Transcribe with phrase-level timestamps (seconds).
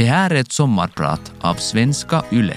[0.00, 2.56] Det här är ett sommarprat av Svenska Yle.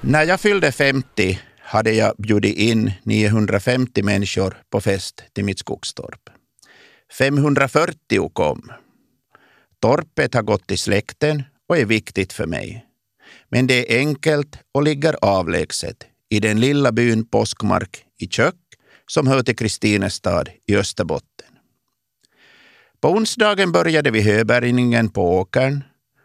[0.00, 6.30] När jag fyllde 50 hade jag bjudit in 950 människor på fest till mitt skogstorp.
[7.18, 8.70] 540 kom.
[9.82, 12.86] Torpet har gått i släkten och är viktigt för mig.
[13.48, 15.96] Men det är enkelt och ligger avlägset
[16.28, 18.54] i den lilla byn Påskmark i Kök
[19.06, 21.46] som hör till Kristinestad i Österbotten.
[23.00, 25.84] På onsdagen började vi höbärgningen på åkern.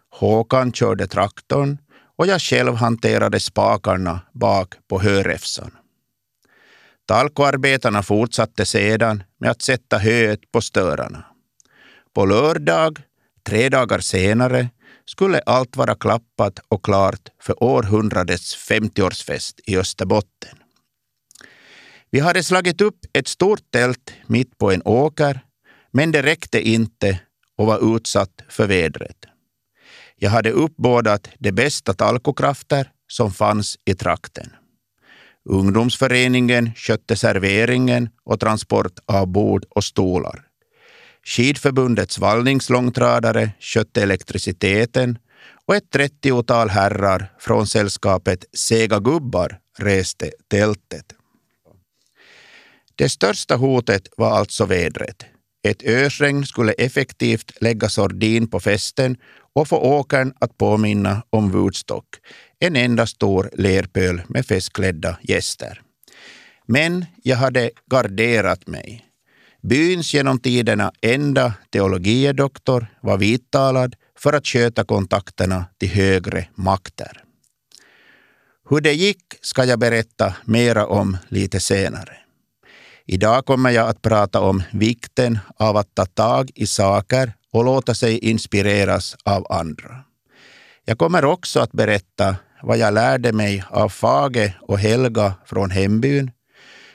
[0.09, 1.77] Håkan körde traktorn
[2.15, 5.71] och jag själv hanterade spakarna bak på höräfsan.
[7.05, 11.25] Talkoarbetarna fortsatte sedan med att sätta höet på störarna.
[12.13, 12.99] På lördag,
[13.43, 14.69] tre dagar senare,
[15.05, 20.57] skulle allt vara klappat och klart för århundradets 50-årsfest i Österbotten.
[22.09, 25.39] Vi hade slagit upp ett stort tält mitt på en åker,
[25.91, 27.19] men det räckte inte
[27.57, 29.17] och var utsatt för vädret.
[30.15, 34.49] Jag hade uppbådat de bästa talkokrafter som fanns i trakten.
[35.49, 40.50] Ungdomsföreningen skötte serveringen och transport av bord och stolar.
[41.25, 45.17] Skidförbundets vallningslångtradare skötte elektriciteten
[45.65, 51.05] och ett trettiotal herrar från sällskapet Sega gubbar reste tältet.
[52.95, 55.25] Det största hotet var alltså vädret.
[55.67, 59.17] Ett ösregn skulle effektivt lägga sordin på festen
[59.55, 62.05] och få åkern att påminna om Woodstock,
[62.59, 65.81] en enda stor lerpöl med festklädda gäster.
[66.65, 69.10] Men jag hade garderat mig.
[69.61, 77.23] Byns genom tiderna enda teologiedoktor var vittalad för att sköta kontakterna till högre makter.
[78.69, 82.17] Hur det gick ska jag berätta mera om lite senare.
[83.05, 87.93] Idag kommer jag att prata om vikten av att ta tag i saker och låta
[87.93, 90.03] sig inspireras av andra.
[90.85, 96.31] Jag kommer också att berätta vad jag lärde mig av Fage och Helga från hembyn,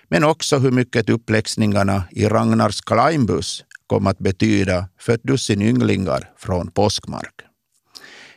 [0.09, 6.33] men också hur mycket uppläxningarna i Ragnars Kleinbus kom att betyda för ett dussin ynglingar
[6.37, 7.35] från Påskmark.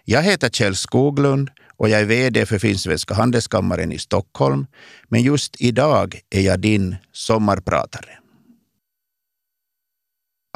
[0.05, 4.67] Jag heter Kjell Skoglund och jag är VD för Finnsvenska handelskammaren i Stockholm,
[5.07, 8.19] men just idag är jag din sommarpratare.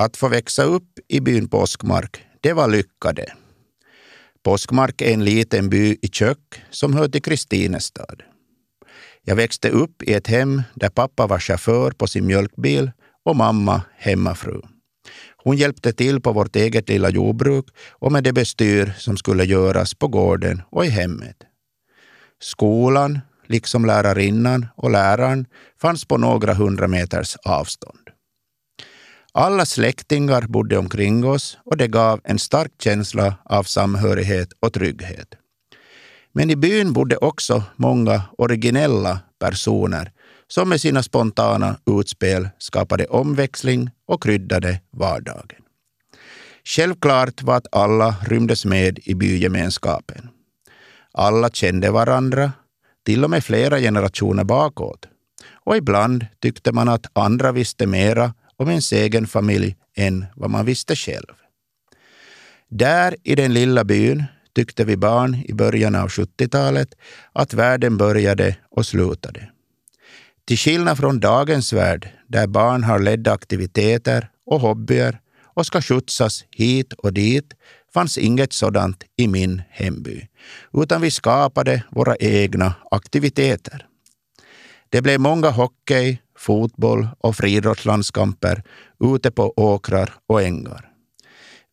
[0.02, 3.34] Att få växa upp i byn Påskmark, det var lyckade.
[4.44, 8.24] Påskmark är en liten by i Kök som hör till Kristinestad.
[9.26, 12.92] Jag växte upp i ett hem där pappa var chaufför på sin mjölkbil
[13.26, 14.62] och mamma hemmafru.
[15.38, 19.94] Hon hjälpte till på vårt eget lilla jordbruk och med det bestyr som skulle göras
[19.94, 21.38] på gården och i hemmet.
[22.42, 25.46] Skolan, liksom lärarinnan och läraren,
[25.82, 28.10] fanns på några hundra meters avstånd.
[29.34, 35.28] Alla släktingar bodde omkring oss och det gav en stark känsla av samhörighet och trygghet.
[36.34, 40.12] Men i byn bodde också många originella personer
[40.48, 45.62] som med sina spontana utspel skapade omväxling och kryddade vardagen.
[46.64, 50.30] Självklart var att alla rymdes med i bygemenskapen.
[51.12, 52.52] Alla kände varandra,
[53.06, 55.08] till och med flera generationer bakåt.
[55.66, 60.66] Och ibland tyckte man att andra visste mera om ens egen familj än vad man
[60.66, 61.34] visste själv.
[62.70, 64.24] Där i den lilla byn
[64.56, 66.96] tyckte vi barn i början av 70-talet
[67.34, 69.50] att världen började och slutade.
[70.46, 76.46] Till skillnad från dagens värld, där barn har ledda aktiviteter och hobbyer och ska skjutsas
[76.52, 77.54] hit och dit,
[77.94, 80.28] fanns inget sådant i min hemby,
[80.74, 83.88] utan vi skapade våra egna aktiviteter.
[84.90, 88.64] Det blev många hockey, fotboll och friidrottslandskamper
[89.00, 90.93] ute på åkrar och ängar.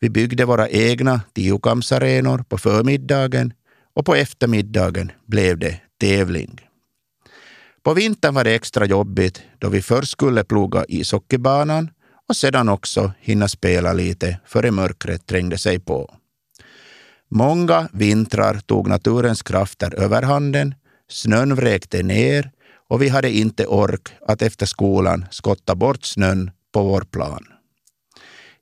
[0.00, 3.52] Vi byggde våra egna tiokampsarenor på förmiddagen
[3.94, 6.60] och på eftermiddagen blev det tävling.
[7.82, 11.90] På vintern var det extra jobbigt då vi först skulle ploga ishockeybanan
[12.28, 16.14] och sedan också hinna spela lite före mörkret trängde sig på.
[17.28, 20.74] Många vintrar tog naturens krafter överhanden,
[21.08, 22.50] snön vräkte ner
[22.88, 27.46] och vi hade inte ork att efter skolan skotta bort snön på vår plan.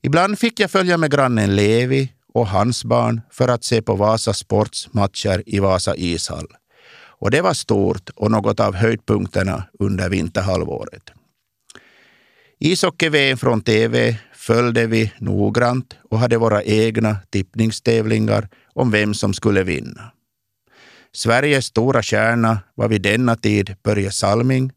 [0.02, 4.34] Ibland fick jag följa med grannen Levi och hans barn för att se på Vasa
[4.34, 6.46] Sports matcher i Vasa ishall.
[7.20, 11.02] Och det var stort och något av höjdpunkterna under vinterhalvåret.
[12.60, 19.62] Ishockey-VM från TV följde vi noggrant och hade våra egna tippningstävlingar om vem som skulle
[19.62, 20.12] vinna.
[21.12, 24.72] Sveriges stora stjärna var vid denna tid Börje Salming,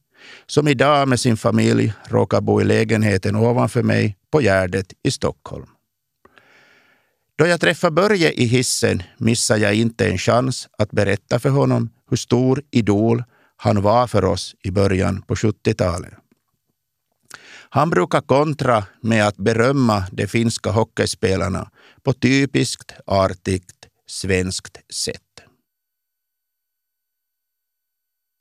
[0.45, 5.67] som idag med sin familj råkar bo i lägenheten ovanför mig på Gärdet i Stockholm.
[7.35, 11.89] Då jag träffade Börje i hissen missade jag inte en chans att berätta för honom
[12.09, 13.23] hur stor idol
[13.57, 16.13] han var för oss i början på 70-talet.
[17.69, 21.71] Han brukar kontra med att berömma de finska hockeyspelarna
[22.03, 25.21] på typiskt artigt svenskt sätt.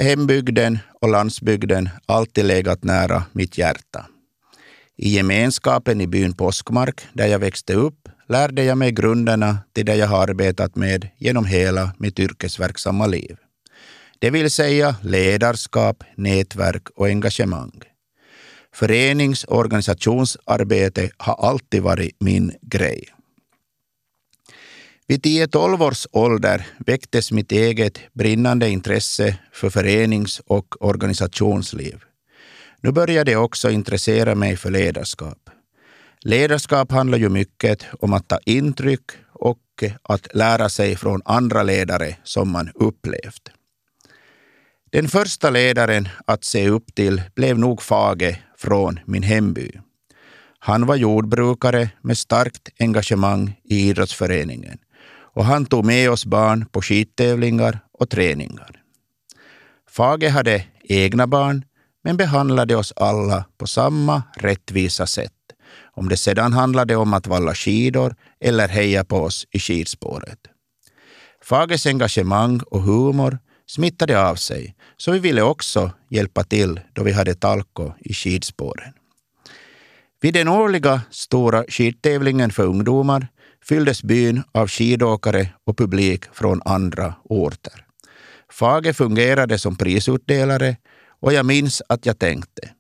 [0.03, 4.07] Hembygden och landsbygden alltid legat nära mitt hjärta.
[5.03, 9.95] I gemenskapen i byn Påskmark, där jag växte upp, lärde jag mig grunderna till det
[9.95, 13.37] jag har arbetat med genom hela mitt yrkesverksamma liv.
[14.19, 17.81] Det vill säga ledarskap, nätverk och engagemang.
[18.75, 23.05] Förenings och organisationsarbete har alltid varit min grej.
[25.07, 32.05] Vid 10-12 års ålder väcktes mitt eget brinnande intresse för förenings och organisationsliv.
[32.81, 35.51] Nu började jag också intressera mig för ledarskap.
[36.21, 39.59] Ledarskap handlar ju mycket om att ta intryck och
[40.03, 43.51] att lära sig från andra ledare som man upplevt.
[44.93, 49.73] Den första ledaren att se upp till blev nog Fage från min hemby.
[50.59, 54.79] Han var jordbrukare med starkt engagemang i idrottsföreningen
[55.35, 58.83] och han tog med oss barn på skidtävlingar och träningar.
[59.91, 61.65] Fage hade egna barn
[62.05, 65.33] men behandlade oss alla på samma rättvisa sätt
[66.01, 70.39] om det sedan handlade om att valla skidor eller heja på oss i skidspåret.
[71.45, 77.13] Fages engagemang och humor smittade av sig, så vi ville också hjälpa till då vi
[77.13, 78.93] hade talko i skidspåren.
[80.21, 83.29] Vid den årliga stora skidtävlingen för ungdomar
[83.65, 87.87] fylldes byn av skidåkare och publik från andra orter.
[88.53, 90.77] Fage fungerade som prisutdelare
[91.21, 92.71] och jag minns att jag tänkte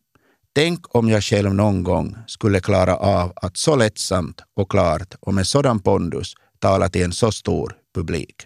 [0.52, 5.34] Tänk om jag själv någon gång skulle klara av att så lättsamt och klart och
[5.34, 8.36] med sådan pondus tala till en så stor publik.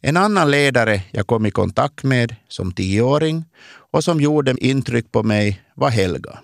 [0.00, 3.44] En annan ledare jag kom i kontakt med som tioåring
[3.92, 6.38] och som gjorde intryck på mig var Helga.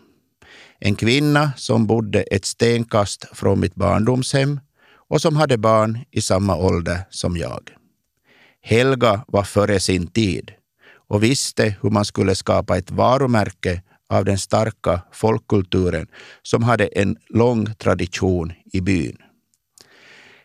[0.79, 4.61] En kvinna som bodde ett stenkast från mitt barndomshem
[5.09, 7.71] och som hade barn i samma ålder som jag.
[8.63, 10.53] Helga var före sin tid
[11.09, 16.07] och visste hur man skulle skapa ett varumärke av den starka folkkulturen
[16.43, 19.17] som hade en lång tradition i byn.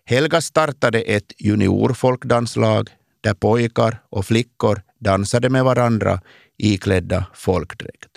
[0.06, 2.90] Helga startade ett juniorfolkdanslag
[3.22, 6.22] där pojkar och flickor dansade med varandra
[6.58, 8.10] iklädda folkdräkt.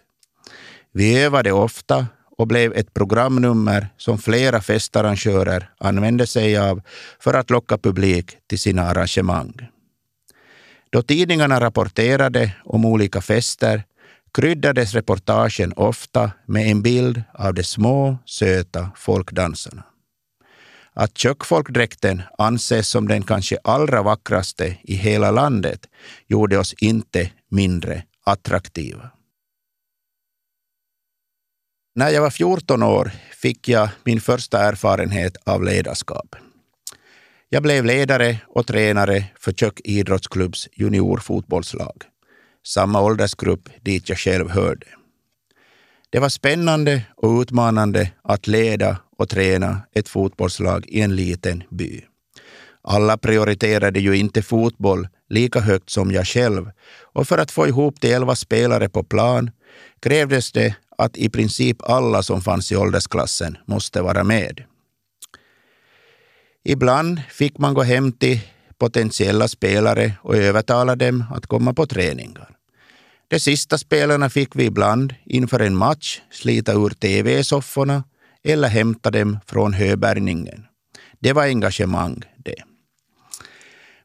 [0.93, 2.07] Vi övade ofta
[2.39, 6.83] och blev ett programnummer som flera festarrangörer använde sig av
[7.21, 9.69] för att locka publik till sina arrangemang.
[10.95, 13.85] Då tidningarna rapporterade om olika fester
[14.35, 19.85] kryddades reportagen ofta med en bild av de små, söta folkdansarna.
[20.93, 25.81] Att kökfolkdräkten anses som den kanske allra vackraste i hela landet
[26.27, 29.11] gjorde oss inte mindre attraktiva.
[31.95, 36.37] När jag var 14 år fick jag min första erfarenhet av ledarskap.
[37.55, 42.03] Jag blev ledare och tränare för Kök idrottsklubbs juniorfotbollslag,
[42.67, 44.87] samma åldersgrupp dit jag själv hörde.
[46.11, 52.01] Det var spännande och utmanande att leda och träna ett fotbollslag i en liten by.
[52.83, 56.71] Alla prioriterade ju inte fotboll lika högt som jag själv
[57.03, 59.51] och för att få ihop de elva spelare på plan
[60.01, 64.65] krävdes det att i princip alla som fanns i åldersklassen måste vara med.
[66.65, 68.41] Ibland fick man gå hem till
[68.79, 72.51] potentiella spelare och övertala dem att komma på träningar.
[73.29, 78.05] De sista spelarna fick vi ibland inför en match slita ur tv-sofforna
[78.45, 80.67] eller hämta dem från höbärgningen.
[81.21, 82.63] Det var engagemang det.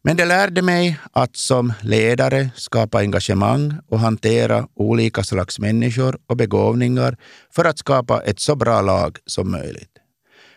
[0.01, 6.37] Men det lärde mig att som ledare skapa engagemang och hantera olika slags människor och
[6.37, 7.17] begåvningar
[7.51, 9.91] för att skapa ett så bra lag som möjligt.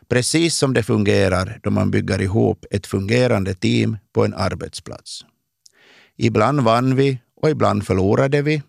[0.09, 5.25] Precis som det fungerar då man bygger ihop ett fungerande team på en arbetsplats.
[6.17, 8.63] Ibland vann vi och ibland förlorade vi.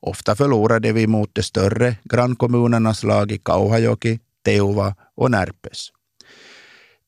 [0.00, 5.88] Ofta förlorade vi mot de större grannkommunernas lag i Kauhajoki, Teuva och Närpes.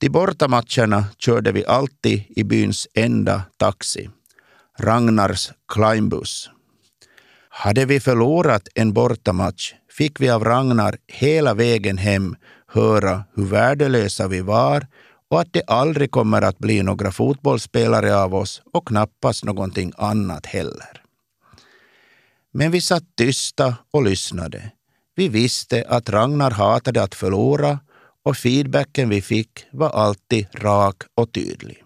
[0.01, 4.11] Till bortamatcherna körde vi alltid i byns enda taxi,
[4.79, 6.51] Ragnars Climbus.
[7.49, 12.37] Hade vi förlorat en bortamatch fick vi av Ragnar hela vägen hem
[12.73, 14.87] höra hur värdelösa vi var
[15.31, 20.47] och att det aldrig kommer att bli några fotbollsspelare av oss och knappast någonting annat
[20.47, 21.03] heller.
[22.53, 24.71] Men vi satt tysta och lyssnade.
[25.15, 27.79] Vi visste att Ragnar hatade att förlora
[28.25, 31.83] och feedbacken vi fick var alltid rak och tydlig.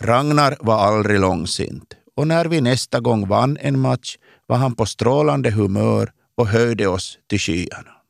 [0.00, 4.86] Ragnar var aldrig långsint och när vi nästa gång vann en match var han på
[4.86, 8.01] strålande humör och höjde oss till skyarna.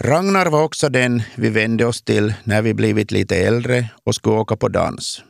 [0.00, 4.36] Ragnar var också den vi vände oss till när vi blivit lite äldre och skulle
[4.36, 5.22] åka på dans.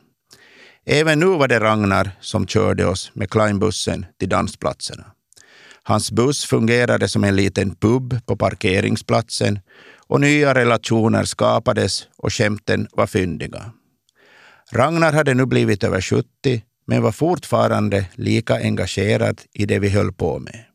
[0.85, 5.05] Även nu var det Ragnar som körde oss med Kleinbussen till dansplatserna.
[5.83, 9.59] Hans buss fungerade som en liten pub på parkeringsplatsen
[10.07, 13.71] och nya relationer skapades och skämten var fyndiga.
[14.71, 16.27] Ragnar hade nu blivit över 70
[16.87, 20.68] men var fortfarande lika engagerad i det vi höll på med.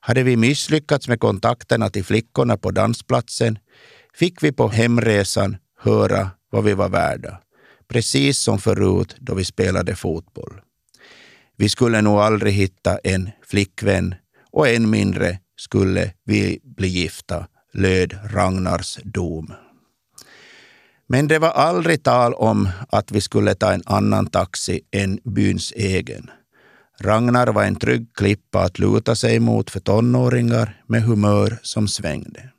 [0.00, 3.58] Hade vi misslyckats med kontakterna till flickorna på dansplatsen
[4.14, 7.40] fick vi på hemresan höra vad vi var värda,
[7.88, 10.60] precis som förut då vi spelade fotboll.
[11.56, 14.14] Vi skulle nog aldrig hitta en flickvän
[14.50, 19.52] och än mindre skulle vi bli gifta, löd Ragnars dom.
[21.06, 25.72] Men det var aldrig tal om att vi skulle ta en annan taxi än byns
[25.72, 26.30] egen.
[27.00, 32.50] Ragnar var en trygg klippa att luta sig mot för tonåringar med humör som svängde.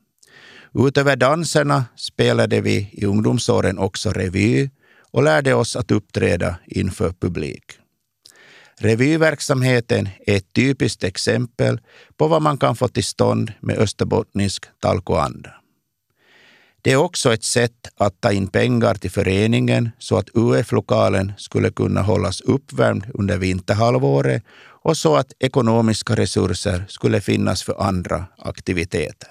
[0.73, 4.69] Utöver danserna spelade vi i ungdomsåren också revy
[5.11, 7.63] och lärde oss att uppträda inför publik.
[8.77, 11.79] Revyverksamheten är ett typiskt exempel
[12.17, 15.58] på vad man kan få till stånd med österbottnisk talkoanda.
[16.81, 21.71] Det är också ett sätt att ta in pengar till föreningen så att UF-lokalen skulle
[21.71, 24.43] kunna hållas uppvärmd under vinterhalvåret
[24.83, 29.29] och så att ekonomiska resurser skulle finnas för andra aktiviteter.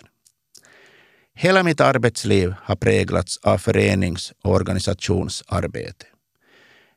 [1.35, 6.07] Hela mitt arbetsliv har präglats av förenings och organisationsarbete.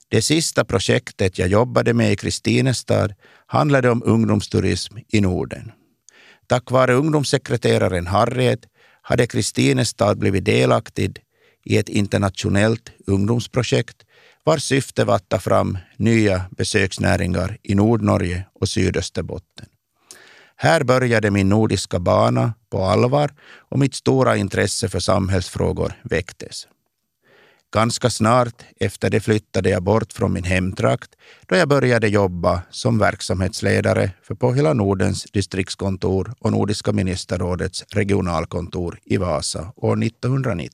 [0.08, 3.14] Det sista projektet jag jobbade med i Kristinestad
[3.46, 5.72] handlade om ungdomsturism i Norden.
[6.48, 8.60] Tack vare ungdomssekreteraren Harriet
[9.02, 11.20] hade Kristinestad blivit delaktig
[11.66, 14.06] i ett internationellt ungdomsprojekt
[14.44, 19.66] vars syfte var att ta fram nya besöksnäringar i Nordnorge och Sydösterbotten.
[20.56, 23.32] Här började min nordiska bana på allvar
[23.70, 26.68] och mitt stora intresse för samhällsfrågor väcktes.
[27.74, 32.98] Ganska snart efter det flyttade jag bort från min hemtrakt då jag började jobba som
[33.00, 40.72] verksamhetsledare för på hela Nordens distriktskontor och Nordiska ministerrådets regionalkontor i Vasa år 1990.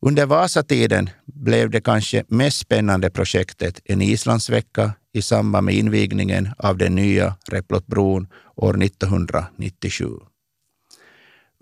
[0.00, 6.76] Under Vasatiden blev det kanske mest spännande projektet en Islandsvecka i samband med invigningen av
[6.76, 10.31] den nya Replotbron år 1997.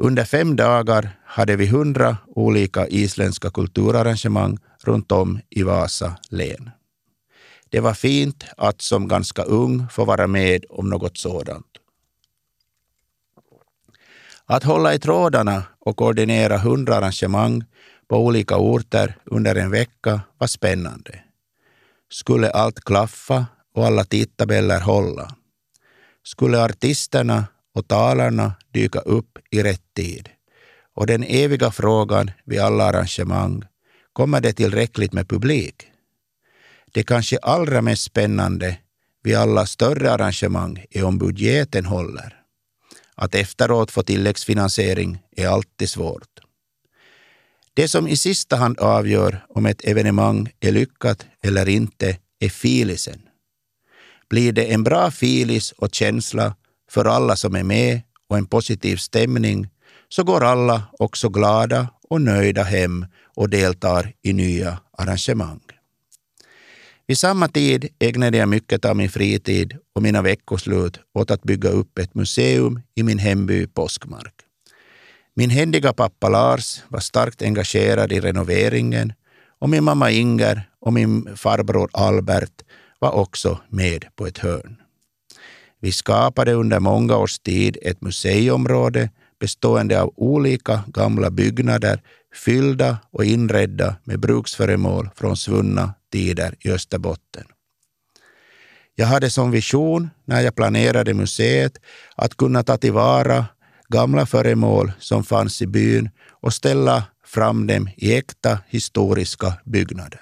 [0.02, 6.71] Under fem dagar hade vi hundra olika isländska kulturarrangemang runt om i Vasa län.
[7.69, 11.66] Det var fint att som ganska ung få vara med om något sådant.
[14.47, 17.64] Att hålla i trådarna och koordinera hundra arrangemang
[18.09, 21.21] på olika orter under en vecka var spännande.
[22.11, 25.37] Skulle allt klaffa och alla tidtabeller hålla?
[26.23, 30.28] Skulle artisterna och talarna dyka upp i rätt tid.
[30.94, 33.64] Och den eviga frågan vid alla arrangemang,
[34.12, 35.86] kommer det tillräckligt med publik?
[36.92, 38.78] Det kanske allra mest spännande
[39.22, 42.36] vid alla större arrangemang är om budgeten håller.
[43.14, 46.40] Att efteråt få tilläggsfinansiering är alltid svårt.
[47.74, 53.22] Det som i sista hand avgör om ett evenemang är lyckat eller inte är filisen.
[54.28, 56.54] Blir det en bra filis och känsla
[56.90, 59.68] för alla som är med och en positiv stämning
[60.09, 65.61] så går alla också glada och nöjda hem och deltar i nya arrangemang.
[67.06, 71.68] Vid samma tid ägnade jag mycket av min fritid och mina veckoslut åt att bygga
[71.68, 74.35] upp ett museum i min hemby Påskmark.
[75.35, 79.12] Min händiga pappa Lars var starkt engagerad i renoveringen
[79.59, 82.62] och min mamma Inger och min farbror Albert
[82.99, 84.79] var också med på ett hörn.
[85.80, 89.10] Vi skapade under många års tid ett museiområde
[89.40, 92.02] bestående av olika gamla byggnader
[92.34, 97.44] fyllda och inredda med bruksföremål från svunna tider i Österbotten.
[98.94, 101.72] Jag hade som vision när jag planerade museet
[102.16, 103.46] att kunna ta tillvara
[103.88, 110.20] gamla föremål som fanns i byn och ställa fram dem i äkta historiska byggnader.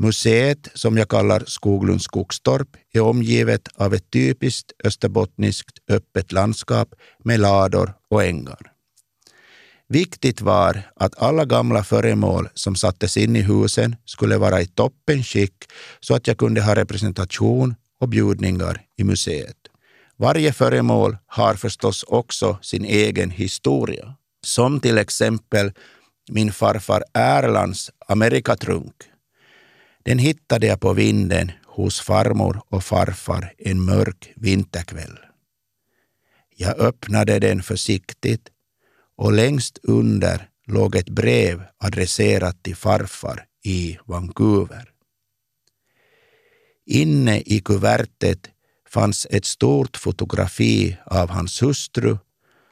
[0.00, 7.40] Museet, som jag kallar Skoglunds skogstorp, är omgivet av ett typiskt österbottniskt öppet landskap med
[7.40, 8.72] lador och ängar.
[9.88, 15.54] Viktigt var att alla gamla föremål som sattes in i husen skulle vara i toppenskick
[16.00, 19.56] så att jag kunde ha representation och bjudningar i museet.
[20.16, 24.14] Varje föremål har förstås också sin egen historia,
[24.46, 25.72] som till exempel
[26.30, 28.94] min farfar Erlands Amerikatrunk.
[30.04, 35.18] Den hittade jag på vinden hos farmor och farfar en mörk vinterkväll.
[36.56, 38.48] Jag öppnade den försiktigt
[39.16, 44.90] och längst under låg ett brev adresserat till farfar i Vancouver.
[46.86, 48.50] Inne i kuvertet
[48.88, 52.18] fanns ett stort fotografi av hans hustru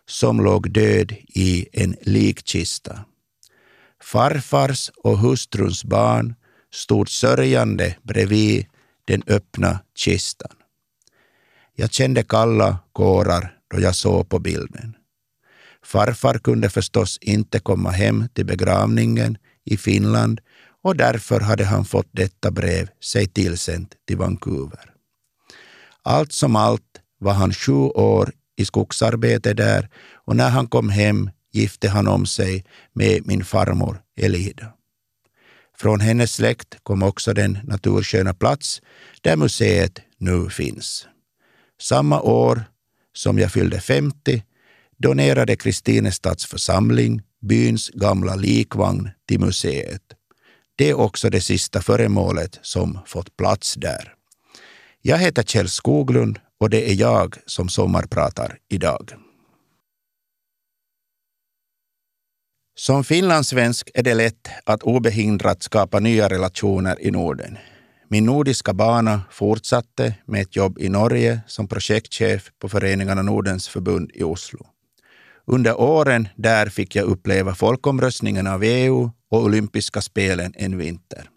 [0.09, 3.05] som låg död i en likkista.
[4.03, 6.35] Farfars och hustruns barn
[6.77, 8.67] stod sörjande bredvid
[9.05, 10.51] den öppna kistan.
[11.75, 14.97] Jag kände kalla kårar då jag såg på bilden.
[15.83, 20.41] Farfar kunde förstås inte komma hem till begravningen i Finland
[20.83, 24.93] och därför hade han fått detta brev sig tillsänt till Vancouver.
[26.03, 31.31] Allt som allt var han sju år i skogsarbete där och när han kom hem
[31.53, 34.73] gifte han om sig med min farmor Elida.
[35.79, 38.83] Från hennes släkt kom också den natursköna plats
[39.21, 41.07] där museet nu finns.
[41.81, 42.65] Samma år
[43.15, 44.43] som jag fyllde 50
[44.97, 50.03] donerade Kristinestads församling byns gamla likvagn till museet.
[50.77, 54.15] Det är också det sista föremålet som fått plats där.
[55.03, 59.26] Jag heter Kjell Skoglund och det är jag som sommarpratar idag.
[62.79, 67.59] Som finlandssvensk är det lätt att obehindrat skapa nya relationer i Norden.
[68.09, 74.11] Min nordiska bana fortsatte med ett jobb i Norge som projektchef på Föreningarna Nordens förbund
[74.15, 74.67] i Oslo.
[75.47, 81.31] Under åren där fick jag uppleva folkomröstningen av EU och olympiska spelen en vinter.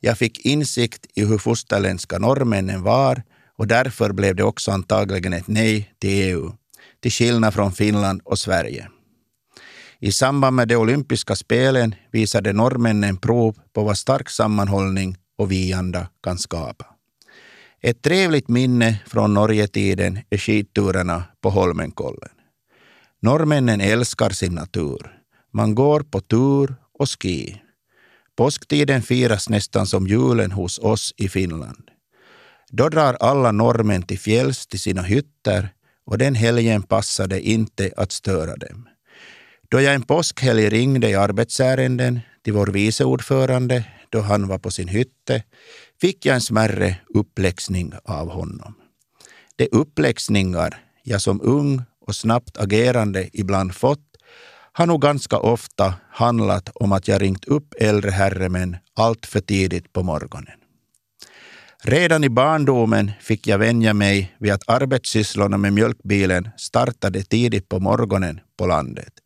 [0.00, 3.22] Jag fick insikt i hur fosterländska norrmännen var
[3.58, 6.52] och därför blev det också antagligen ett nej till EU,
[7.02, 8.88] till skillnad från Finland och Sverige.
[10.04, 16.08] I samband med de olympiska spelen visade norrmännen prov på vad stark sammanhållning och vianda
[16.22, 16.86] kan skapa.
[17.82, 22.30] Ett trevligt minne från Norgetiden är skidturerna på Holmenkollen.
[23.22, 25.20] Norrmännen älskar sin natur.
[25.52, 27.62] Man går på tur och ski.
[28.36, 31.90] Påsktiden firas nästan som julen hos oss i Finland.
[32.70, 35.68] Då drar alla norrmän till fjälls till sina hytter
[36.06, 38.88] och den helgen passade inte att störa dem.
[39.74, 44.70] Då jag en påskhelg ringde i arbetsärenden till vår vice ordförande då han var på
[44.70, 45.42] sin hytte
[46.00, 48.74] fick jag en smärre uppläxning av honom.
[49.56, 54.16] De uppläxningar jag som ung och snabbt agerande ibland fått
[54.72, 59.92] har nog ganska ofta handlat om att jag ringt upp äldre herremän allt för tidigt
[59.92, 60.58] på morgonen.
[61.82, 67.80] Redan i barndomen fick jag vänja mig vid att arbetssysslorna med mjölkbilen startade tidigt på
[67.80, 69.23] morgonen på landet.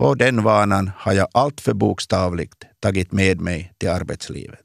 [0.00, 4.64] Och den vanan har jag alltför bokstavligt tagit med mig till arbetslivet.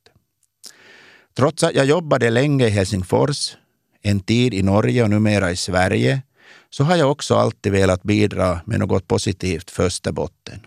[1.38, 3.56] Trots att jag jobbade länge i Helsingfors,
[4.02, 6.22] en tid i Norge och numera i Sverige,
[6.70, 10.60] så har jag också alltid velat bidra med något positivt för Österbotten.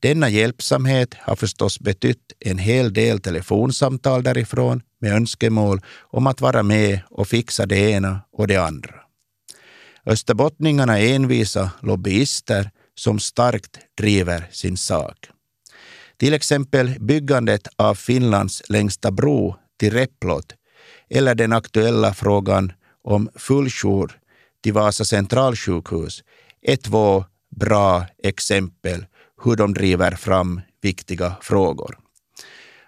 [0.00, 6.62] Denna hjälpsamhet har förstås betytt en hel del telefonsamtal därifrån med önskemål om att vara
[6.62, 8.94] med och fixa det ena och det andra.
[10.06, 15.28] Österbottningarna är envisa lobbyister som starkt driver sin sak.
[16.16, 20.54] Till exempel byggandet av Finlands längsta bro till Replot
[21.10, 22.72] eller den aktuella frågan
[23.04, 24.18] om fulljour
[24.62, 26.22] till Vasa centralsjukhus
[26.62, 27.24] är två
[27.56, 29.06] bra exempel
[29.44, 31.98] hur de driver fram viktiga frågor.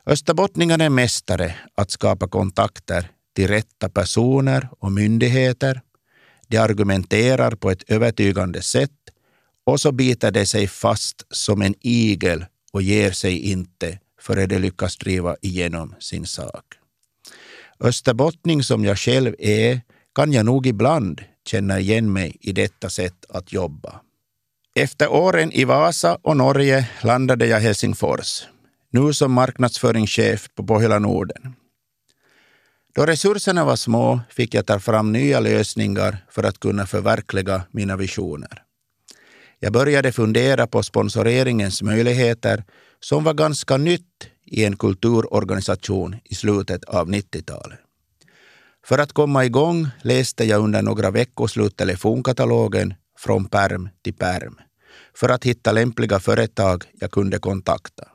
[0.07, 5.81] Österbottningarna är mästare att skapa kontakter till rätta personer och myndigheter.
[6.49, 9.00] De argumenterar på ett övertygande sätt
[9.71, 14.59] och så biter de sig fast som en igel och ger sig inte före de
[14.59, 16.65] lyckas driva igenom sin sak.
[17.81, 19.81] Österbottning som jag själv är
[20.15, 24.01] kan jag nog ibland känna igen mig i detta sätt att jobba.
[24.75, 28.43] Efter åren i Vasa och Norge landade jag i Helsingfors,
[28.91, 31.55] nu som marknadsföringschef på Pohjola Norden.
[32.95, 37.97] Då resurserna var små fick jag ta fram nya lösningar för att kunna förverkliga mina
[37.97, 38.63] visioner.
[39.63, 42.65] Jag började fundera på sponsoreringens möjligheter
[43.01, 47.79] som var ganska nytt i en kulturorganisation i slutet av 90-talet.
[48.85, 54.59] För att komma igång läste jag under några veckoslut telefonkatalogen från perm till perm
[55.15, 58.09] för att hitta lämpliga företag jag kunde kontakta.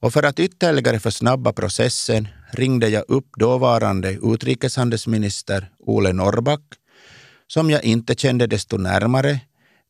[0.00, 6.62] Och för att ytterligare försnabba processen ringde jag upp dåvarande utrikeshandelsminister Ole Norrback,
[7.46, 9.40] som jag inte kände desto närmare,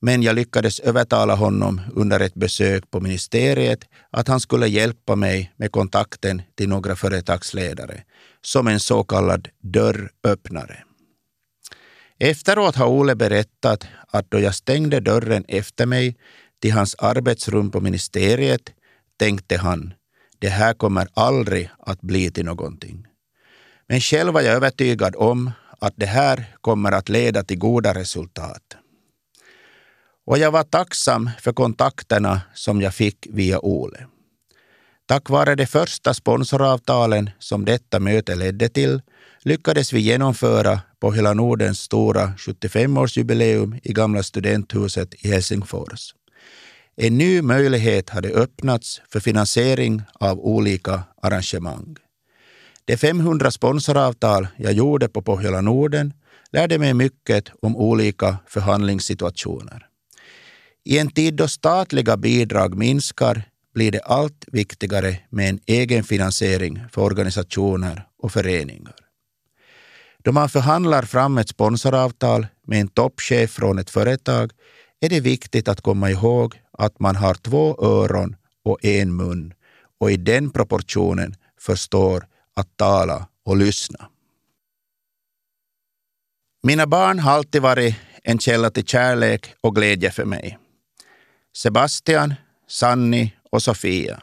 [0.04, 5.52] men jag lyckades övertala honom under ett besök på ministeriet att han skulle hjälpa mig
[5.56, 8.02] med kontakten till några företagsledare,
[8.42, 10.84] som en så kallad dörröppnare.
[12.18, 16.16] Efteråt har Ole berättat att då jag stängde dörren efter mig
[16.62, 18.72] till hans arbetsrum på ministeriet
[19.18, 19.94] tänkte han
[20.38, 23.06] det här kommer aldrig att bli till någonting.
[23.88, 28.76] Men själv var jag övertygad om att det här kommer att leda till goda resultat.
[30.26, 34.06] Och jag var tacksam för kontakterna som jag fick via Ole.
[35.06, 39.02] Tack vare de första sponsoravtalen som detta möte ledde till
[39.42, 46.14] lyckades vi genomföra på hela Nordens stora 75-årsjubileum i gamla studenthuset i Helsingfors.
[46.96, 51.96] En ny möjlighet hade öppnats för finansiering av olika arrangemang.
[52.84, 56.12] De 500 sponsoravtal jag gjorde på Pohjola Norden
[56.50, 59.88] lärde mig mycket om olika förhandlingssituationer.
[60.84, 63.42] I en tid då statliga bidrag minskar
[63.74, 68.94] blir det allt viktigare med en egen finansiering för organisationer och föreningar.
[70.24, 74.52] Då man förhandlar fram ett sponsoravtal med en toppchef från ett företag
[75.00, 79.54] är det viktigt att komma ihåg att man har två öron och en mun
[80.00, 84.08] och i den proportionen förstår att tala och lyssna.
[86.62, 90.58] Mina barn har alltid varit en källa till kärlek och glädje för mig.
[91.56, 92.34] Sebastian,
[92.68, 94.22] Sanni och Sofia.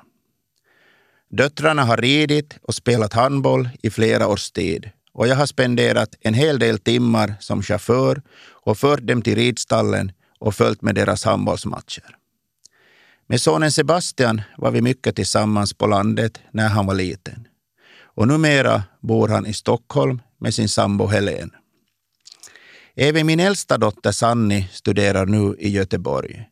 [1.30, 6.34] Döttrarna har ridit och spelat handboll i flera års tid och jag har spenderat en
[6.34, 12.18] hel del timmar som chaufför och fört dem till ridstallen och följt med deras handbollsmatcher.
[13.28, 17.48] Med sonen Sebastian var vi mycket tillsammans på landet när han var liten.
[18.02, 21.52] Och numera bor han i Stockholm med sin sambo Helen.
[22.96, 26.51] Även min äldsta dotter Sanni studerar nu i Göteborg.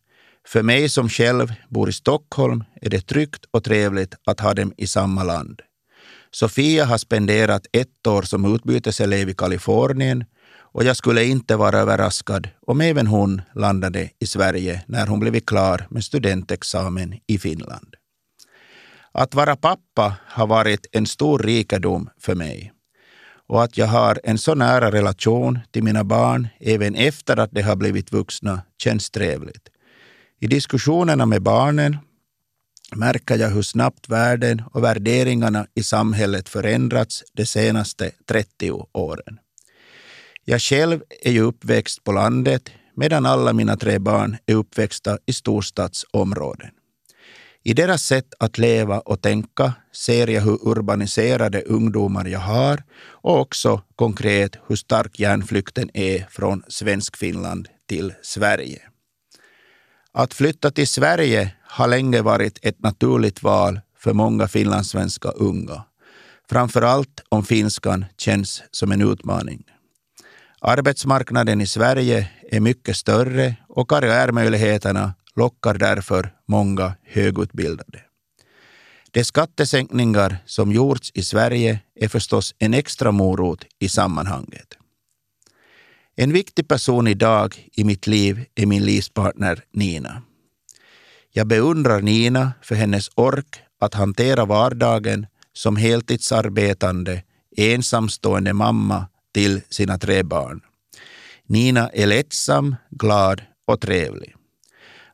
[0.49, 4.73] För mig som själv bor i Stockholm är det tryggt och trevligt att ha dem
[4.77, 5.61] i samma land.
[6.31, 10.25] Sofia har spenderat ett år som utbyteselev i Kalifornien
[10.57, 15.45] och jag skulle inte vara överraskad om även hon landade i Sverige när hon blivit
[15.45, 17.95] klar med studentexamen i Finland.
[19.11, 22.73] Att vara pappa har varit en stor rikedom för mig
[23.47, 27.61] och att jag har en så nära relation till mina barn även efter att de
[27.61, 29.69] har blivit vuxna känns trevligt.
[30.41, 31.97] I diskussionerna med barnen
[32.95, 39.39] märker jag hur snabbt världen och värderingarna i samhället förändrats de senaste 30 åren.
[40.45, 45.33] Jag själv är ju uppväxt på landet medan alla mina tre barn är uppväxta i
[45.33, 46.69] storstadsområden.
[47.63, 53.39] I deras sätt att leva och tänka ser jag hur urbaniserade ungdomar jag har och
[53.39, 58.81] också konkret hur stark järnflykten är från Svenskfinland till Sverige.
[60.13, 65.83] Att flytta till Sverige har länge varit ett naturligt val för många finlandssvenska unga.
[66.49, 69.63] Framför allt om finskan känns som en utmaning.
[70.61, 77.99] Arbetsmarknaden i Sverige är mycket större och karriärmöjligheterna lockar därför många högutbildade.
[79.11, 84.78] De skattesänkningar som gjorts i Sverige är förstås en extra morot i sammanhanget.
[86.21, 90.21] En viktig person idag i mitt liv är min livspartner Nina.
[91.31, 97.23] Jag beundrar Nina för hennes ork att hantera vardagen som heltidsarbetande,
[97.57, 100.61] ensamstående mamma till sina tre barn.
[101.45, 104.35] Nina är lättsam, glad och trevlig.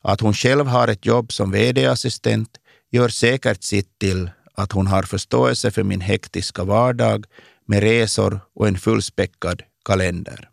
[0.02, 2.58] Att hon själv har ett jobb som VD-assistent
[2.92, 7.26] gör säkert sitt till att hon har förståelse för min hektiska vardag
[7.68, 10.50] med resor och en fullspäckad kalender.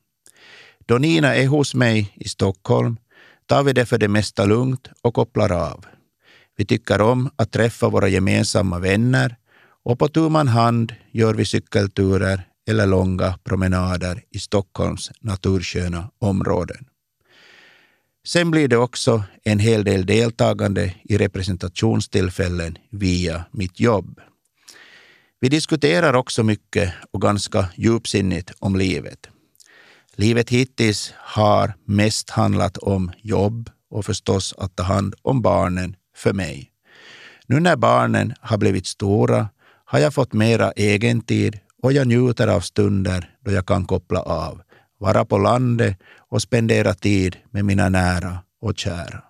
[0.93, 2.97] Då Nina är hos mig i Stockholm
[3.47, 5.87] tar vi det för det mesta lugnt och kopplar av.
[6.57, 9.37] Vi tycker om att träffa våra gemensamma vänner
[9.85, 16.85] och på tu man hand gör vi cykelturer eller långa promenader i Stockholms natursköna områden.
[18.27, 24.21] Sen blir det också en hel del deltagande i representationstillfällen via mitt jobb.
[25.41, 29.32] Vi diskuterar också mycket och ganska djupsinnigt om livet.
[30.17, 36.33] Livet hittills har mest handlat om jobb och förstås att ta hand om barnen för
[36.33, 36.71] mig.
[37.47, 39.49] Nu när barnen har blivit stora
[39.85, 44.21] har jag fått mera egen tid och jag njuter av stunder då jag kan koppla
[44.21, 44.63] av.
[44.99, 49.23] vara på landet och spendera tid med mina nära och kära.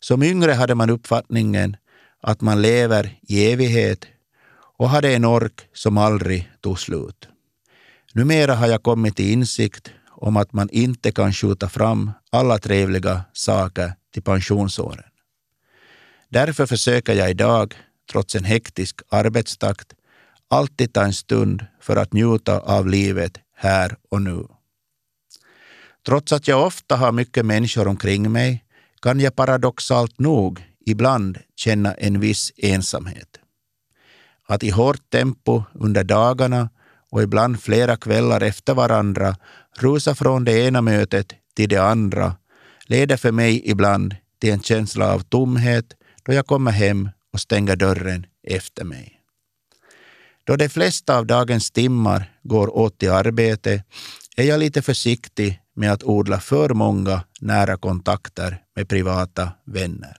[0.00, 1.76] Som yngre hade man uppfattningen
[2.22, 4.06] att man lever i evighet
[4.78, 7.28] och hade en ork som aldrig tog slut.
[8.18, 13.24] Numera har jag kommit till insikt om att man inte kan skjuta fram alla trevliga
[13.32, 15.04] saker till pensionsåren.
[16.28, 17.74] Därför försöker jag idag,
[18.12, 19.92] trots en hektisk arbetstakt,
[20.50, 24.46] alltid ta en stund för att njuta av livet här och nu.
[26.06, 28.64] Trots att jag ofta har mycket människor omkring mig
[29.02, 33.38] kan jag paradoxalt nog ibland känna en viss ensamhet.
[34.46, 36.68] Att i hårt tempo under dagarna
[37.10, 39.36] och ibland flera kvällar efter varandra
[39.78, 42.36] rusa från det ena mötet till det andra
[42.86, 45.84] leder för mig ibland till en känsla av tomhet
[46.22, 49.14] då jag kommer hem och stänger dörren efter mig.
[50.44, 53.84] Då de flesta av dagens timmar går åt till arbete
[54.36, 60.16] är jag lite försiktig med att odla för många nära kontakter med privata vänner.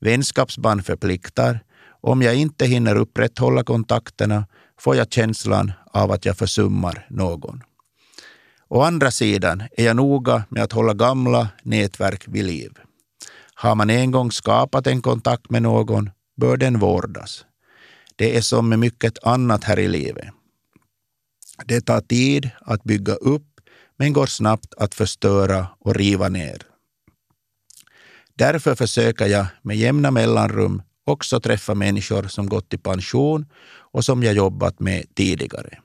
[0.00, 1.60] Vänskapsband förpliktar.
[2.00, 4.46] Om jag inte hinner upprätthålla kontakterna
[4.80, 7.62] får jag känslan av att jag försummar någon.
[8.68, 12.72] Å andra sidan är jag noga med att hålla gamla nätverk vid liv.
[13.54, 17.44] Har man en gång skapat en kontakt med någon bör den vårdas.
[18.16, 20.28] Det är som med mycket annat här i livet.
[21.64, 23.60] Det tar tid att bygga upp
[23.96, 26.62] men går snabbt att förstöra och riva ner.
[28.34, 33.46] Därför försöker jag med jämna mellanrum också träffa människor som gått i pension
[33.92, 35.78] och som jag jobbat med tidigare.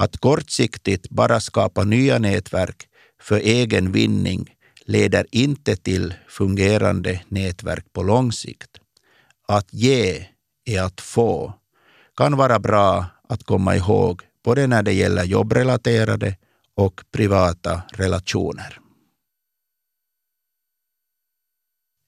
[0.00, 2.88] Att kortsiktigt bara skapa nya nätverk
[3.22, 8.70] för egen vinning leder inte till fungerande nätverk på lång sikt.
[9.48, 10.26] Att ge
[10.64, 11.54] är att få
[12.16, 16.36] kan vara bra att komma ihåg både när det gäller jobbrelaterade
[16.74, 18.78] och privata relationer.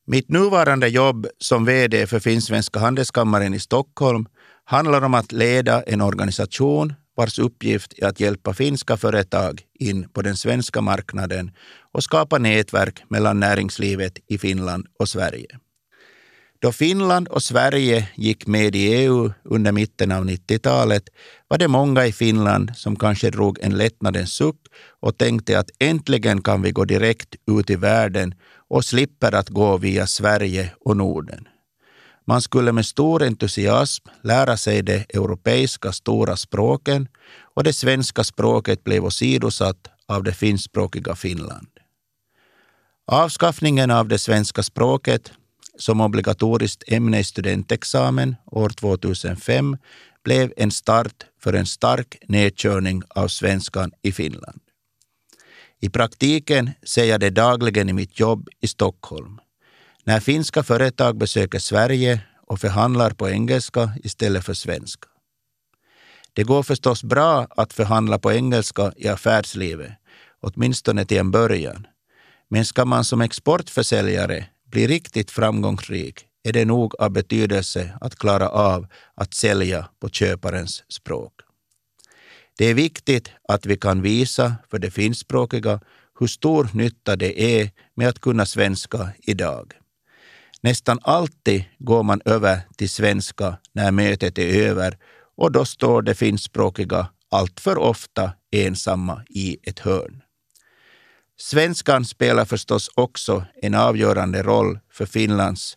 [0.06, 4.26] Mitt nuvarande jobb som VD för Finnsvenska handelskammaren i Stockholm
[4.64, 10.22] handlar om att leda en organisation vars uppgift är att hjälpa finska företag in på
[10.22, 11.50] den svenska marknaden
[11.92, 15.58] och skapa nätverk mellan näringslivet i Finland och Sverige.
[16.62, 21.02] Då Finland och Sverige gick med i EU under mitten av 90-talet
[21.48, 24.56] var det många i Finland som kanske drog en lättnadens suck
[25.00, 28.34] och tänkte att äntligen kan vi gå direkt ut i världen
[28.68, 31.48] och slipper att gå via Sverige och Norden.
[32.24, 37.08] Man skulle med stor entusiasm lära sig de europeiska stora språken
[37.54, 41.68] och det svenska språket blev åsidosatt av det finskspråkiga Finland.
[43.06, 45.32] Avskaffningen av det svenska språket
[45.78, 49.76] som obligatoriskt ämne i studentexamen år 2005
[50.24, 54.60] blev en start för en stark nedkörning av svenskan i Finland.
[55.80, 59.40] I praktiken ser jag det dagligen i mitt jobb i Stockholm.
[60.04, 65.08] När finska företag besöker Sverige och förhandlar på engelska istället för svenska.
[66.32, 69.92] Det går förstås bra att förhandla på engelska i affärslivet,
[70.40, 71.86] åtminstone till en början.
[72.48, 78.48] Men ska man som exportförsäljare bli riktigt framgångsrik är det nog av betydelse att klara
[78.48, 81.32] av att sälja på köparens språk.
[82.58, 85.80] Det är viktigt att vi kan visa för de finskspråkiga
[86.20, 89.72] hur stor nytta det är med att kunna svenska idag.
[90.62, 94.98] Nästan alltid går man över till svenska när mötet är över
[95.36, 100.22] och då står de finskspråkiga alltför ofta ensamma i ett hörn.
[101.38, 105.76] Svenskan spelar förstås också en avgörande roll för Finlands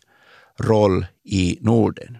[0.60, 2.18] roll i Norden.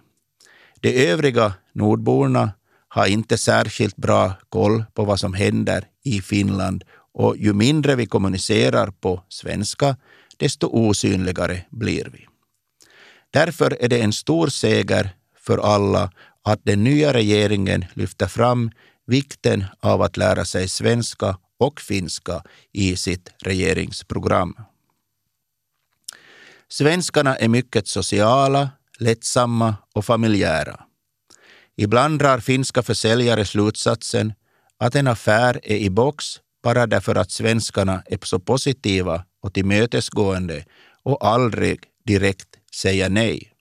[0.81, 2.51] De övriga nordborna
[2.87, 8.05] har inte särskilt bra koll på vad som händer i Finland och ju mindre vi
[8.05, 9.97] kommunicerar på svenska,
[10.37, 12.27] desto osynligare blir vi.
[13.31, 15.09] Därför är det en stor seger
[15.39, 16.11] för alla
[16.43, 18.71] att den nya regeringen lyfter fram
[19.07, 24.55] vikten av att lära sig svenska och finska i sitt regeringsprogram.
[26.69, 30.83] Svenskarna är mycket sociala, lättsamma och familjära.
[31.75, 34.33] Ibland drar finska försäljare slutsatsen
[34.77, 36.25] att en affär är i box
[36.63, 40.65] bara därför att svenskarna är så positiva och tillmötesgående
[41.03, 43.51] och aldrig direkt säger nej.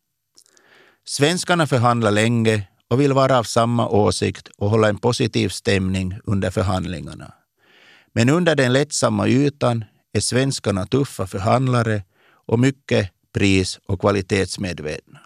[1.05, 6.51] Svenskarna förhandlar länge och vill vara av samma åsikt och hålla en positiv stämning under
[6.51, 7.35] förhandlingarna.
[8.13, 15.21] Men under den lättsamma ytan är svenskarna tuffa förhandlare och mycket pris och kvalitetsmedvetna.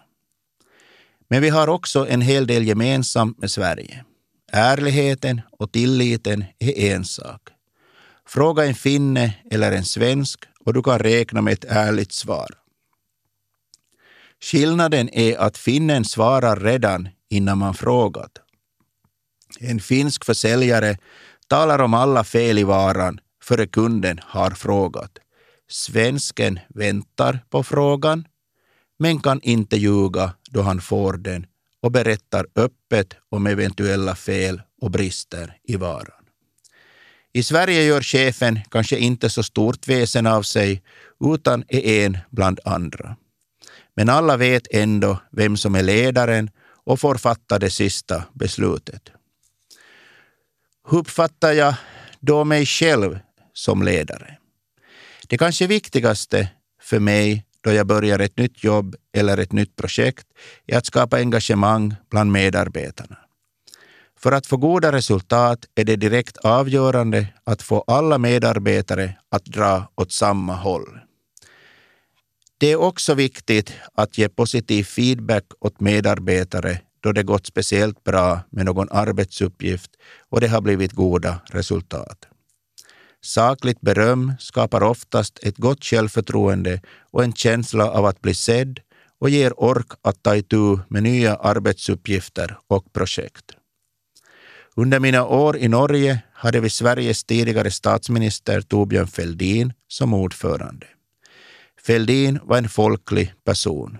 [1.29, 4.05] Men vi har också en hel del gemensamt med Sverige.
[4.51, 7.41] Ärligheten och tilliten är en sak.
[8.27, 12.60] Fråga en finne eller en svensk och du kan räkna med ett ärligt svar.
[14.43, 18.31] Skillnaden är att finnen svarar redan innan man frågat.
[19.59, 20.97] En finsk försäljare
[21.47, 25.11] talar om alla fel i varan före kunden har frågat.
[25.69, 28.27] Svensken väntar på frågan,
[28.99, 31.45] men kan inte ljuga då han får den
[31.81, 36.21] och berättar öppet om eventuella fel och brister i varan.
[37.33, 40.83] I Sverige gör chefen kanske inte så stort väsen av sig
[41.19, 43.15] utan är en bland andra.
[44.01, 46.49] Men alla vet ändå vem som är ledaren
[46.85, 49.09] och får fatta det sista beslutet.
[50.89, 51.75] Hur uppfattar jag
[52.19, 53.19] då mig själv
[53.53, 54.37] som ledare?
[55.27, 56.49] Det kanske viktigaste
[56.81, 60.27] för mig då jag börjar ett nytt jobb eller ett nytt projekt
[60.67, 63.17] är att skapa engagemang bland medarbetarna.
[64.19, 69.91] För att få goda resultat är det direkt avgörande att få alla medarbetare att dra
[69.95, 71.00] åt samma håll.
[72.61, 78.39] Det är också viktigt att ge positiv feedback åt medarbetare då det gått speciellt bra
[78.49, 79.91] med någon arbetsuppgift
[80.29, 82.27] och det har blivit goda resultat.
[83.21, 88.79] Sakligt beröm skapar oftast ett gott självförtroende och en känsla av att bli sedd
[89.19, 93.45] och ger ork att ta itu med nya arbetsuppgifter och projekt.
[94.75, 100.87] Under mina år i Norge hade vi Sveriges tidigare statsminister Torbjörn Fälldin som ordförande.
[101.85, 103.97] Fälldin var en folklig person,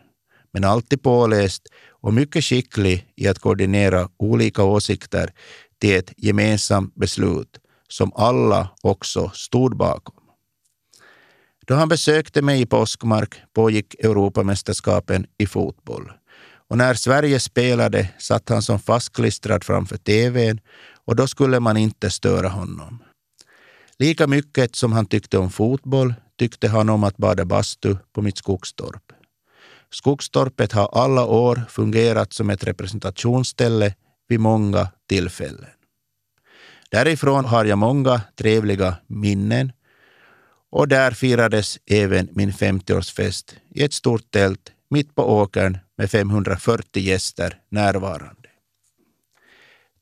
[0.53, 5.33] men alltid påläst och mycket skicklig i att koordinera olika åsikter
[5.81, 10.15] till ett gemensamt beslut som alla också stod bakom.
[11.67, 16.11] Då han besökte mig i Påskmark pågick Europamästerskapen i fotboll.
[16.67, 20.59] Och när Sverige spelade satt han som fastklistrad framför tvn
[21.05, 23.03] och då skulle man inte störa honom.
[23.99, 28.37] Lika mycket som han tyckte om fotboll tyckte han om att bada bastu på mitt
[28.37, 29.11] skogstorp.
[29.89, 33.95] Skogstorpet har alla år fungerat som ett representationsställe
[34.27, 35.69] vid många tillfällen.
[36.91, 39.71] Därifrån har jag många trevliga minnen
[40.71, 47.03] och där firades även min 50-årsfest i ett stort tält mitt på åkern med 540
[47.03, 48.49] gäster närvarande.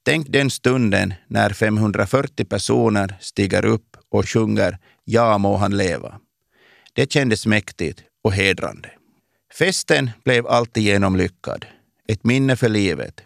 [0.04, 6.19] Tänk den stunden när 540 personer stiger upp och sjunger Ja må han leva.
[6.93, 8.89] Det kändes mäktigt och hedrande.
[9.54, 11.65] Festen blev alltigenom lyckad.
[12.08, 13.22] Ett minne för livet.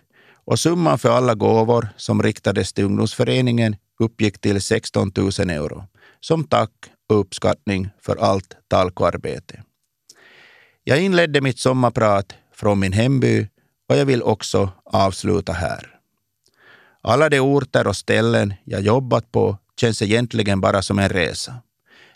[0.46, 5.84] Och summan för alla gåvor som riktades till ungdomsföreningen uppgick till 16 000 euro.
[6.20, 6.72] Som tack
[7.10, 9.64] och uppskattning för allt talkoarbete.
[10.84, 13.48] Jag inledde mitt sommarprat från min hemby
[13.90, 16.00] och jag vill också avsluta här.
[17.02, 21.54] Alla de orter och ställen jag jobbat på känns egentligen bara som en resa.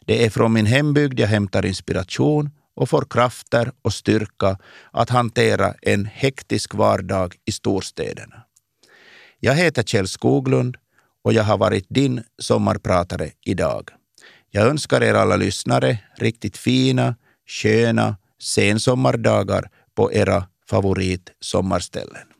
[0.05, 4.57] Det är från min hembygd jag hämtar inspiration och får krafter och styrka
[4.91, 8.43] att hantera en hektisk vardag i storstäderna.
[9.39, 10.77] Jag heter Kjell Skoglund
[11.23, 13.89] och jag har varit din sommarpratare idag.
[14.51, 17.15] Jag önskar er alla lyssnare riktigt fina,
[17.47, 22.36] sköna sensommardagar på era favoritsommarställen.